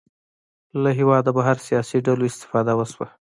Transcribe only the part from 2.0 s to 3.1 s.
ډلو استفاده وشوه